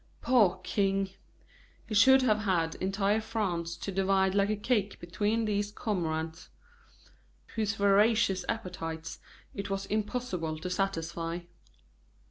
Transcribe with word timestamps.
Poor 0.19 0.59
king! 0.63 1.11
He 1.85 1.93
should 1.93 2.23
have 2.23 2.39
had 2.39 2.73
entire 2.73 3.21
France 3.21 3.77
to 3.77 3.91
divide 3.91 4.33
like 4.33 4.49
a 4.49 4.55
cake 4.55 4.99
between 4.99 5.45
these 5.45 5.71
cormorants, 5.71 6.49
whose 7.53 7.75
voracious 7.75 8.43
appetites 8.49 9.19
it 9.53 9.69
was 9.69 9.85
impossible 9.85 10.57
to 10.57 10.71
satisfy. 10.71 11.41